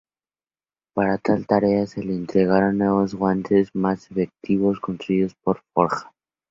Para 0.95 1.19
tal 1.19 1.45
tarea, 1.45 1.85
se 1.85 2.01
le 2.03 2.15
entregaron 2.15 2.79
nuevos 2.79 3.13
guantes 3.13 3.69
más 3.75 4.09
efectivos, 4.09 4.79
construidos 4.79 5.35
por 5.43 5.61
Forja. 5.75 6.11